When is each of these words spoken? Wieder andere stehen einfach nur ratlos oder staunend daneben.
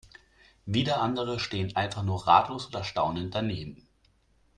Wieder 0.65 0.99
andere 0.99 1.39
stehen 1.39 1.75
einfach 1.75 2.01
nur 2.01 2.25
ratlos 2.27 2.67
oder 2.69 2.83
staunend 2.83 3.35
daneben. 3.35 3.87